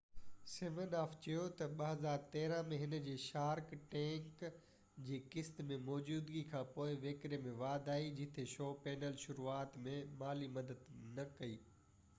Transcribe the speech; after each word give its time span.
سمن 0.51 0.93
آف 0.99 1.11
چيو 1.25 1.41
تہ 1.57 1.65
2013 1.81 2.61
۾ 2.69 2.79
هن 2.83 2.95
جي 3.09 3.13
شارڪ 3.25 3.69
ٽينڪ 3.93 4.41
جي 5.09 5.19
قسط 5.37 5.61
۾ 5.75 5.77
موجودگي 5.93 6.43
کانپوءِ 6.57 6.97
وڪري 7.07 7.41
۾ 7.47 7.53
واڌ 7.63 7.93
آئي 8.01 8.11
جتي 8.21 8.47
شو 8.59 8.71
پينل 8.87 9.21
شروعات 9.29 9.81
۾ 9.89 9.99
مالي 10.23 10.51
مدد 10.61 10.87
نہ 11.19 11.29
ڪئي 11.41 11.59